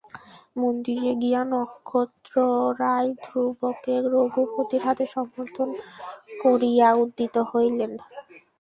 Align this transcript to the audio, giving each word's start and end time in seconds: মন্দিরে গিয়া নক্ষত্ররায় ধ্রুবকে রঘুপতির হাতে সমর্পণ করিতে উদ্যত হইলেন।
মন্দিরে 0.57 1.11
গিয়া 1.21 1.41
নক্ষত্ররায় 1.51 3.09
ধ্রুবকে 3.23 3.93
রঘুপতির 4.13 4.81
হাতে 4.87 5.05
সমর্পণ 5.13 5.69
করিতে 6.41 6.87
উদ্যত 7.01 7.35
হইলেন। 7.51 7.91